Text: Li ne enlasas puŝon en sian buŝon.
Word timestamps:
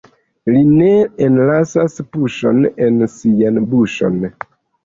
Li 0.53 0.61
ne 0.69 0.87
enlasas 1.25 2.01
puŝon 2.17 2.65
en 2.87 2.99
sian 3.19 3.63
buŝon. 3.75 4.19